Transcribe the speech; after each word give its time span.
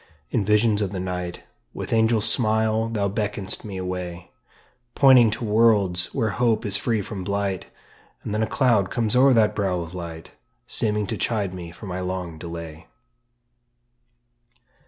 In 0.31 0.43
visions 0.43 0.81
of 0.81 0.91
the 0.93 0.99
night 0.99 1.43
With 1.75 1.93
angel 1.93 2.21
smile 2.21 2.89
thou 2.89 3.07
beckon'st 3.07 3.63
me 3.63 3.77
away, 3.77 4.31
Pointing 4.95 5.29
to 5.29 5.43
worlds 5.45 6.05
where 6.11 6.31
hope 6.31 6.65
is 6.65 6.75
free 6.75 7.03
from 7.03 7.23
blight; 7.23 7.67
And 8.23 8.33
then 8.33 8.41
a 8.41 8.47
cloud 8.47 8.89
comes 8.89 9.15
o'er 9.15 9.31
that 9.33 9.53
brow 9.53 9.79
of 9.79 9.93
light, 9.93 10.31
Seeming 10.65 11.05
to 11.05 11.17
chide 11.17 11.53
me 11.53 11.69
for 11.71 11.85
my 11.85 11.99
long 11.99 12.39
delay. 12.39 12.87